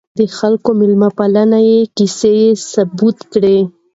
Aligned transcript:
د 0.19 0.19
خلکو 0.37 0.69
د 0.73 0.77
میلمه 0.79 1.09
پالنې 1.17 1.69
کیسې 1.95 2.33
یې 2.41 2.49
ثبت 2.71 3.17
کړې. 3.31 3.57